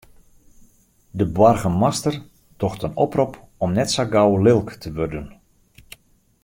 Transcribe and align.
De 1.11 1.25
boargemaster 1.25 2.21
docht 2.57 2.83
in 2.87 2.95
oprop 3.05 3.33
om 3.65 3.69
net 3.77 3.89
sa 3.95 4.03
gau 4.13 4.31
lilk 4.45 4.69
te 4.83 4.89
wurden. 4.97 5.27